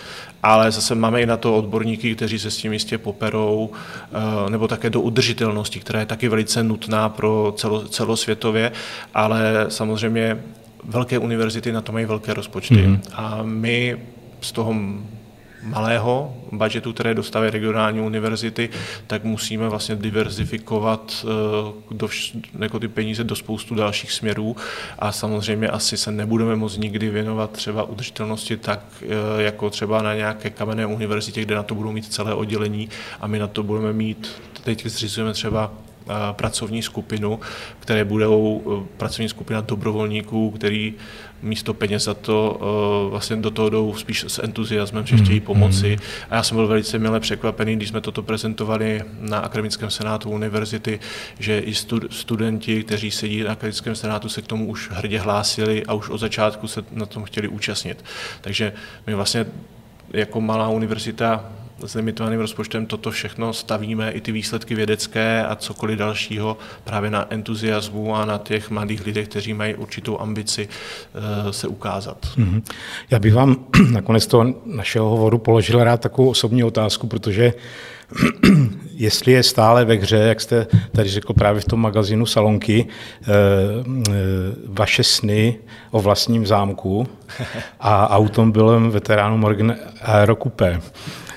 ale 0.44 0.72
zase 0.72 0.96
máme 0.96 1.22
i 1.22 1.26
na 1.26 1.38
to 1.38 1.56
odborníky, 1.58 2.16
kteří 2.16 2.40
se 2.40 2.52
s 2.52 2.58
tím 2.58 2.74
jistě 2.74 2.98
poperou, 2.98 3.70
eh, 3.74 4.50
nebo 4.50 4.68
také 4.68 4.90
do 4.90 5.02
udržitelnosti, 5.02 5.80
která 5.80 6.00
je 6.00 6.06
taky 6.06 6.30
velice 6.30 6.64
nutná 6.64 7.10
pro 7.10 7.54
celo, 7.58 7.88
celosvětově, 7.88 8.72
ale 9.14 9.66
samozřejmě 9.70 10.44
velké 10.84 11.18
univerzity 11.18 11.72
na 11.72 11.82
to 11.82 11.92
mají 11.92 12.06
velké 12.06 12.34
rozpočty. 12.34 12.76
Mm-hmm. 12.76 13.00
A 13.14 13.40
my 13.44 13.98
z 14.42 14.52
toho 14.52 14.76
malého 15.64 16.36
budžetu, 16.52 16.94
které 16.94 17.14
dostávají 17.14 17.52
regionální 17.52 18.02
univerzity, 18.02 18.70
tak 19.08 19.24
musíme 19.24 19.70
vlastně 19.70 19.96
diverzifikovat 19.96 21.26
eh, 21.26 21.74
do, 21.92 22.10
jako 22.60 22.80
ty 22.80 22.88
peníze 22.88 23.24
do 23.24 23.36
spoustu 23.36 23.76
dalších 23.76 24.12
směrů. 24.12 24.56
A 25.00 25.12
samozřejmě 25.12 25.68
asi 25.68 25.98
se 25.98 26.12
nebudeme 26.12 26.56
moct 26.56 26.78
nikdy 26.78 27.10
věnovat 27.10 27.52
třeba 27.52 27.84
udržitelnosti 27.84 28.58
tak, 28.58 28.80
eh, 29.02 29.42
jako 29.42 29.70
třeba 29.70 30.02
na 30.02 30.16
nějaké 30.16 30.50
kamenné 30.50 30.86
univerzitě, 30.86 31.42
kde 31.42 31.56
na 31.56 31.64
to 31.64 31.76
budou 31.76 31.92
mít 31.92 32.14
celé 32.14 32.34
oddělení. 32.34 32.90
A 33.20 33.28
my 33.28 33.40
na 33.40 33.48
to 33.48 33.64
budeme 33.64 33.94
mít, 33.94 34.42
teď 34.64 34.86
zřizujeme 34.86 35.34
třeba 35.34 35.72
eh, 36.10 36.14
pracovní 36.32 36.82
skupinu, 36.82 37.40
které 37.80 38.06
budou 38.06 38.62
pracovní 38.98 39.30
skupina 39.30 39.62
dobrovolníků, 39.62 40.52
který 40.52 40.94
místo 41.42 41.74
peněz 41.74 42.04
za 42.04 42.14
to 42.14 42.60
uh, 43.06 43.12
vlastně 43.12 43.36
do 43.36 43.52
toho 43.52 43.70
jdou 43.70 43.96
spíš 43.96 44.26
s 44.28 44.44
entuziasmem, 44.44 45.06
že 45.06 45.18
chtějí 45.18 45.40
hmm, 45.40 45.46
pomoci. 45.46 45.98
A 46.30 46.36
já 46.36 46.44
jsem 46.44 46.58
byl 46.58 46.68
velice 46.68 47.00
milé 47.00 47.20
překvapený, 47.20 47.76
když 47.76 47.90
jsme 47.90 48.02
toto 48.02 48.24
prezentovali 48.24 49.04
na 49.20 49.38
Akademickém 49.40 49.90
senátu 49.90 50.30
univerzity, 50.30 51.00
že 51.40 51.60
i 51.60 51.74
studenti, 52.10 52.84
kteří 52.84 53.12
sedí 53.12 53.44
na 53.44 53.52
Akademickém 53.52 53.96
senátu, 53.96 54.30
se 54.30 54.42
k 54.42 54.48
tomu 54.48 54.68
už 54.68 54.90
hrdě 54.92 55.20
hlásili 55.20 55.86
a 55.86 55.94
už 55.94 56.10
od 56.10 56.18
začátku 56.18 56.68
se 56.68 56.84
na 56.92 57.06
tom 57.06 57.24
chtěli 57.24 57.48
účastnit. 57.48 58.06
Takže 58.42 58.74
my 59.08 59.16
vlastně 59.16 59.46
jako 60.14 60.42
malá 60.42 60.70
univerzita 60.70 61.52
s 61.86 61.96
limitovaným 61.96 62.40
rozpočtem 62.40 62.86
toto 62.86 63.12
všechno 63.12 63.54
stavíme, 63.54 64.12
i 64.12 64.22
ty 64.22 64.32
výsledky 64.32 64.76
vědecké 64.76 65.46
a 65.46 65.56
cokoliv 65.56 66.00
dalšího 66.00 66.58
právě 66.84 67.12
na 67.12 67.28
entuziasmu 67.30 68.16
a 68.16 68.26
na 68.26 68.38
těch 68.38 68.70
mladých 68.70 69.06
lidech, 69.06 69.28
kteří 69.28 69.54
mají 69.54 69.76
určitou 69.76 70.20
ambici 70.20 70.68
eh, 70.68 71.54
se 71.54 71.68
ukázat. 71.68 72.18
Mm-hmm. 72.38 72.62
Já 73.12 73.20
bych 73.20 73.34
vám 73.34 73.66
nakonec 73.92 74.28
toho 74.28 74.56
našeho 74.66 75.10
hovoru 75.10 75.38
položil 75.38 75.84
rád 75.84 76.02
takovou 76.02 76.30
osobní 76.30 76.64
otázku, 76.64 77.08
protože 77.08 77.54
jestli 78.94 79.32
je 79.32 79.44
stále 79.44 79.86
ve 79.86 79.94
hře, 79.94 80.18
jak 80.18 80.42
jste 80.42 80.68
tady 80.92 81.10
řekl 81.10 81.34
právě 81.34 81.62
v 81.62 81.66
tom 81.66 81.82
magazínu 81.82 82.26
Salonky, 82.26 82.88
eh, 82.88 83.28
eh, 83.28 84.12
vaše 84.68 85.04
sny 85.04 85.58
o 85.92 86.02
vlastním 86.02 86.46
zámku 86.46 87.08
a 87.80 88.10
automobilem 88.10 88.92
veteránu 88.92 89.38
Morgan 89.38 89.76
Aerocoupe. 90.02 90.82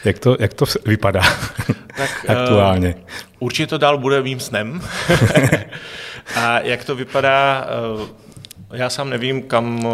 Jak 0.04 0.18
to, 0.18 0.36
jak 0.40 0.54
to 0.54 0.64
vypadá 0.86 1.22
tak, 1.96 2.10
aktuálně? 2.28 2.94
Uh, 2.94 3.02
určitě 3.38 3.66
to 3.66 3.78
dál 3.78 3.98
bude 3.98 4.22
mým 4.22 4.40
snem. 4.40 4.82
a 6.36 6.60
jak 6.60 6.84
to 6.84 6.94
vypadá, 6.94 7.66
uh, 7.96 8.08
já 8.72 8.90
sám 8.90 9.10
nevím, 9.10 9.42
kam 9.42 9.84
uh, 9.84 9.92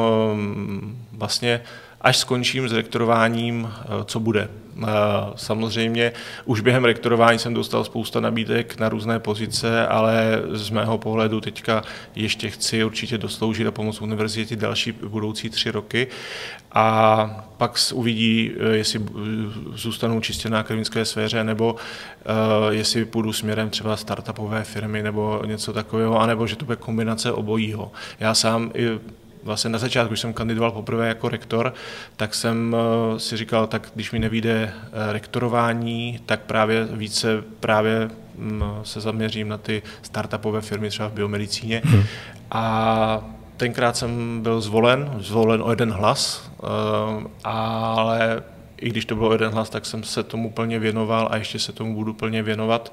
vlastně 1.12 1.60
až 2.00 2.16
skončím 2.16 2.68
s 2.68 2.72
rektorováním, 2.72 3.72
co 4.04 4.20
bude. 4.20 4.48
Samozřejmě 5.34 6.12
už 6.44 6.60
během 6.60 6.84
rektorování 6.84 7.38
jsem 7.38 7.54
dostal 7.54 7.84
spousta 7.84 8.20
nabídek 8.20 8.78
na 8.78 8.88
různé 8.88 9.18
pozice, 9.18 9.86
ale 9.86 10.42
z 10.52 10.70
mého 10.70 10.98
pohledu 10.98 11.40
teďka 11.40 11.82
ještě 12.14 12.50
chci 12.50 12.84
určitě 12.84 13.18
dosloužit 13.18 13.66
a 13.66 13.70
pomoct 13.70 14.02
univerzitě 14.02 14.56
další 14.56 14.92
budoucí 14.92 15.50
tři 15.50 15.70
roky 15.70 16.06
a 16.72 17.44
pak 17.56 17.78
uvidí, 17.94 18.50
jestli 18.72 19.00
zůstanou 19.74 20.20
čistě 20.20 20.50
na 20.50 20.60
akademické 20.60 21.04
sféře, 21.04 21.44
nebo 21.44 21.76
jestli 22.70 23.04
půjdu 23.04 23.32
směrem 23.32 23.70
třeba 23.70 23.96
startupové 23.96 24.64
firmy 24.64 25.02
nebo 25.02 25.42
něco 25.46 25.72
takového, 25.72 26.20
anebo 26.20 26.46
že 26.46 26.56
to 26.56 26.64
bude 26.64 26.76
kombinace 26.76 27.32
obojího. 27.32 27.92
Já 28.20 28.34
sám 28.34 28.70
i 28.74 28.88
vlastně 29.42 29.70
na 29.70 29.78
začátku, 29.78 30.08
když 30.08 30.20
jsem 30.20 30.32
kandidoval 30.32 30.70
poprvé 30.70 31.08
jako 31.08 31.28
rektor, 31.28 31.74
tak 32.16 32.34
jsem 32.34 32.76
eh, 32.76 33.20
si 33.20 33.36
říkal, 33.36 33.66
tak 33.66 33.90
když 33.94 34.12
mi 34.12 34.18
nevíde 34.18 34.72
eh, 34.74 35.12
rektorování, 35.12 36.20
tak 36.26 36.40
právě 36.40 36.84
více 36.84 37.42
právě 37.60 38.10
mm, 38.36 38.62
se 38.82 39.00
zaměřím 39.00 39.48
na 39.48 39.58
ty 39.58 39.82
startupové 40.02 40.60
firmy 40.60 40.88
třeba 40.88 41.08
v 41.08 41.12
biomedicíně. 41.12 41.82
Hmm. 41.84 42.02
A 42.50 43.24
tenkrát 43.56 43.96
jsem 43.96 44.42
byl 44.42 44.60
zvolen, 44.60 45.14
zvolen 45.18 45.62
o 45.62 45.70
jeden 45.70 45.92
hlas, 45.92 46.50
eh, 46.62 47.26
ale 47.44 48.42
i 48.80 48.88
když 48.88 49.04
to 49.04 49.16
bylo 49.16 49.32
jeden 49.32 49.52
hlas, 49.52 49.70
tak 49.70 49.86
jsem 49.86 50.02
se 50.02 50.22
tomu 50.22 50.50
plně 50.50 50.78
věnoval 50.78 51.28
a 51.30 51.36
ještě 51.36 51.58
se 51.58 51.72
tomu 51.72 51.94
budu 51.94 52.14
plně 52.14 52.42
věnovat 52.42 52.92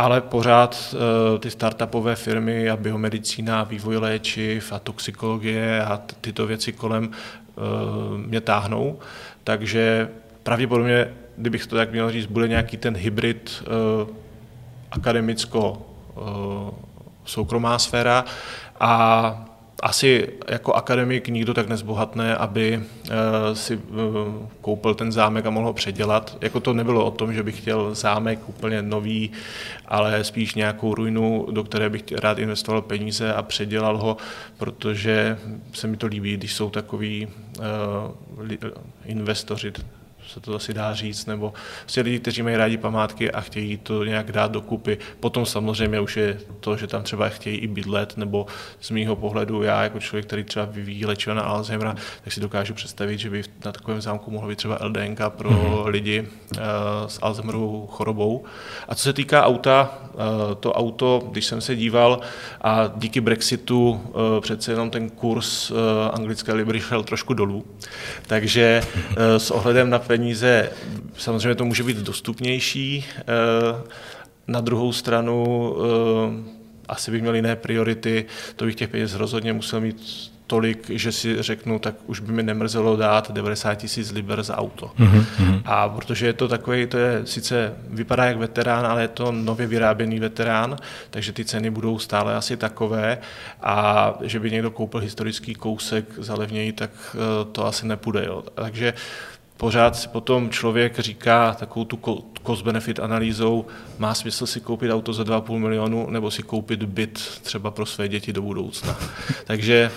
ale 0.00 0.20
pořád 0.20 0.94
uh, 0.94 1.38
ty 1.38 1.50
startupové 1.50 2.16
firmy 2.16 2.70
a 2.70 2.76
biomedicína, 2.76 3.64
vývoj 3.64 3.96
léčiv 3.96 4.72
a 4.72 4.78
toxikologie 4.78 5.84
a 5.84 6.00
tyto 6.20 6.46
věci 6.46 6.72
kolem 6.72 7.04
uh, 7.04 8.18
mě 8.18 8.40
táhnou. 8.40 8.98
Takže 9.44 10.08
pravděpodobně, 10.42 11.12
kdybych 11.36 11.66
to 11.66 11.76
tak 11.76 11.92
měl 11.92 12.10
říct, 12.10 12.26
bude 12.26 12.48
nějaký 12.48 12.76
ten 12.76 12.96
hybrid 12.96 13.62
uh, 14.02 14.08
akademicko 14.90 15.86
soukromá 17.24 17.78
sféra 17.78 18.24
a 18.80 19.49
asi 19.82 20.28
jako 20.48 20.72
akademik 20.72 21.28
nikdo 21.28 21.54
tak 21.54 21.68
nezbohatne, 21.68 22.36
aby 22.36 22.76
uh, 22.76 23.54
si 23.54 23.76
uh, 23.76 23.82
koupil 24.60 24.94
ten 24.94 25.12
zámek 25.12 25.46
a 25.46 25.50
mohl 25.50 25.66
ho 25.66 25.72
předělat. 25.72 26.36
Jako 26.40 26.60
to 26.60 26.72
nebylo 26.72 27.04
o 27.04 27.10
tom, 27.10 27.32
že 27.32 27.42
bych 27.42 27.60
chtěl 27.60 27.94
zámek 27.94 28.48
úplně 28.48 28.82
nový, 28.82 29.30
ale 29.88 30.24
spíš 30.24 30.54
nějakou 30.54 30.94
ruinu, 30.94 31.46
do 31.50 31.64
které 31.64 31.88
bych 31.88 32.02
rád 32.12 32.38
investoval 32.38 32.82
peníze 32.82 33.34
a 33.34 33.42
předělal 33.42 33.98
ho, 33.98 34.16
protože 34.58 35.38
se 35.72 35.86
mi 35.86 35.96
to 35.96 36.06
líbí, 36.06 36.36
když 36.36 36.54
jsou 36.54 36.70
takový 36.70 37.26
uh, 37.26 37.64
investoři 39.04 39.72
se 40.34 40.40
to 40.40 40.54
asi 40.54 40.74
dá 40.74 40.94
říct, 40.94 41.26
nebo 41.26 41.52
prostě 41.80 42.00
lidi, 42.00 42.18
kteří 42.18 42.42
mají 42.42 42.56
rádi 42.56 42.76
památky 42.76 43.30
a 43.30 43.40
chtějí 43.40 43.76
to 43.76 44.04
nějak 44.04 44.32
dát 44.32 44.52
dokupy. 44.52 44.98
Potom 45.20 45.46
samozřejmě 45.46 46.00
už 46.00 46.16
je 46.16 46.38
to, 46.60 46.76
že 46.76 46.86
tam 46.86 47.02
třeba 47.02 47.28
chtějí 47.28 47.56
i 47.56 47.66
bydlet, 47.66 48.16
nebo 48.16 48.46
z 48.80 48.90
mýho 48.90 49.16
pohledu 49.16 49.62
já 49.62 49.82
jako 49.82 50.00
člověk, 50.00 50.26
který 50.26 50.44
třeba 50.44 50.64
vyvíjí 50.64 51.06
léčiva 51.06 51.34
na 51.34 51.42
Alzheimera, 51.42 51.96
tak 52.24 52.32
si 52.32 52.40
dokážu 52.40 52.74
představit, 52.74 53.18
že 53.18 53.30
by 53.30 53.42
na 53.64 53.72
takovém 53.72 54.00
zámku 54.00 54.30
mohlo 54.30 54.48
být 54.48 54.58
třeba 54.58 54.78
LDNK 54.80 55.20
pro 55.28 55.50
mm-hmm. 55.50 55.86
lidi 55.86 56.20
uh, 56.20 56.58
s 57.06 57.18
Alzheimerovou 57.22 57.86
chorobou. 57.86 58.44
A 58.88 58.94
co 58.94 59.02
se 59.02 59.12
týká 59.12 59.44
auta, 59.44 59.98
uh, 60.12 60.20
to 60.60 60.72
auto, 60.72 61.22
když 61.30 61.44
jsem 61.44 61.60
se 61.60 61.76
díval 61.76 62.20
a 62.60 62.90
díky 62.96 63.20
Brexitu 63.20 63.90
uh, 63.90 64.40
přece 64.40 64.72
jenom 64.72 64.90
ten 64.90 65.10
kurz 65.10 65.72
anglické 66.12 66.52
libry 66.52 66.80
šel 66.80 67.02
trošku 67.02 67.34
dolů, 67.34 67.64
takže 68.26 68.82
s 69.16 69.50
ohledem 69.50 69.90
na 69.90 69.98
peníze 69.98 70.19
samozřejmě 71.16 71.54
to 71.54 71.64
může 71.64 71.82
být 71.82 71.96
dostupnější. 71.96 73.04
Uh, 73.18 73.88
na 74.46 74.60
druhou 74.60 74.92
stranu 74.92 75.44
uh, 75.70 75.84
asi 76.88 77.10
bych 77.10 77.22
měl 77.22 77.34
jiné 77.34 77.56
priority, 77.56 78.26
to 78.56 78.64
bych 78.64 78.74
těch 78.74 78.88
peněz 78.88 79.14
rozhodně 79.14 79.52
musel 79.52 79.80
mít 79.80 80.30
tolik, 80.50 80.90
že 80.90 81.12
si 81.12 81.42
řeknu, 81.42 81.78
tak 81.78 81.94
už 82.06 82.20
by 82.20 82.32
mi 82.32 82.42
nemrzelo 82.42 82.96
dát 82.96 83.30
90 83.30 83.74
tisíc 83.74 84.12
liber 84.12 84.42
za 84.42 84.56
auto. 84.56 84.90
Mm-hmm. 84.98 85.62
A 85.64 85.88
protože 85.88 86.26
je 86.26 86.32
to 86.32 86.48
takový, 86.48 86.86
to 86.86 86.98
je 86.98 87.22
sice 87.24 87.74
vypadá 87.88 88.24
jak 88.24 88.36
veterán, 88.36 88.86
ale 88.86 89.02
je 89.02 89.08
to 89.08 89.32
nově 89.32 89.66
vyráběný 89.66 90.20
veterán, 90.20 90.76
takže 91.10 91.32
ty 91.32 91.44
ceny 91.44 91.70
budou 91.70 91.98
stále 91.98 92.34
asi 92.34 92.56
takové 92.56 93.18
a 93.62 94.14
že 94.22 94.40
by 94.40 94.50
někdo 94.50 94.70
koupil 94.70 95.00
historický 95.00 95.54
kousek 95.54 96.04
za 96.18 96.34
levněji, 96.34 96.72
tak 96.72 96.90
eh, 97.14 97.44
to 97.52 97.66
asi 97.66 97.86
nepůjde. 97.86 98.24
Jo. 98.26 98.44
Takže 98.54 98.94
pořád 99.60 99.96
si 99.96 100.08
potom 100.08 100.50
člověk 100.50 100.98
říká 100.98 101.56
takovou 101.58 101.84
tu 101.84 101.98
cost-benefit 102.46 103.02
analýzou, 103.02 103.66
má 103.98 104.14
smysl 104.14 104.46
si 104.46 104.60
koupit 104.60 104.90
auto 104.90 105.12
za 105.12 105.22
2,5 105.22 105.58
milionu 105.58 106.10
nebo 106.10 106.30
si 106.30 106.42
koupit 106.42 106.82
byt 106.82 107.40
třeba 107.42 107.70
pro 107.70 107.86
své 107.86 108.08
děti 108.08 108.32
do 108.32 108.42
budoucna. 108.42 108.98
Takže 109.44 109.90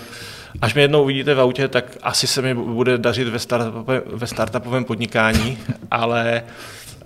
až 0.60 0.74
mě 0.74 0.82
jednou 0.82 1.02
uvidíte 1.02 1.34
v 1.34 1.40
autě, 1.40 1.68
tak 1.68 1.98
asi 2.02 2.26
se 2.26 2.42
mi 2.42 2.54
bude 2.54 2.98
dařit 2.98 3.28
ve, 3.28 3.38
startupovém, 3.38 4.02
ve 4.06 4.26
startupovém 4.26 4.84
podnikání, 4.84 5.58
ale 5.90 6.42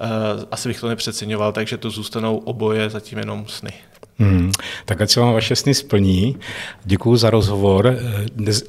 uh, 0.00 0.42
asi 0.50 0.68
bych 0.68 0.80
to 0.80 0.88
nepřeceňoval, 0.88 1.52
takže 1.52 1.76
to 1.76 1.90
zůstanou 1.90 2.36
oboje 2.36 2.90
zatím 2.90 3.18
jenom 3.18 3.46
sny. 3.46 3.72
Hmm, 4.18 4.52
tak 4.84 5.00
ať 5.00 5.10
se 5.10 5.20
vám 5.20 5.32
vaše 5.32 5.56
sny 5.56 5.74
splní. 5.74 6.36
Děkuji 6.84 7.16
za 7.16 7.30
rozhovor. 7.30 7.96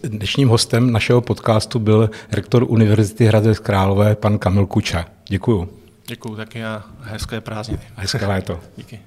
Dnešním 0.03 0.49
hostem 0.49 0.91
našeho 0.91 1.21
podcastu 1.21 1.79
byl 1.79 2.09
rektor 2.31 2.65
Univerzity 2.67 3.25
Hradec 3.25 3.59
Králové, 3.59 4.15
pan 4.15 4.37
Kamil 4.37 4.65
Kuča. 4.65 5.05
Děkuji. 5.27 5.69
Děkuji 6.07 6.35
taky 6.35 6.63
a 6.63 6.83
hezké 7.01 7.41
prázdniny. 7.41 7.81
Hezké 7.95 8.25
léto. 8.25 8.59
Díky. 8.77 8.99